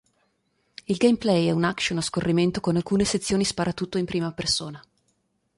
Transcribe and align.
Il 0.85 0.97
gameplay 0.97 1.45
è 1.45 1.51
un 1.51 1.63
action 1.63 1.99
a 1.99 2.01
scorrimento 2.01 2.59
con 2.59 2.75
alcune 2.75 3.03
sezioni 3.03 3.45
sparatutto 3.45 3.99
in 3.99 4.05
prima 4.05 4.31
persona. 4.31 4.83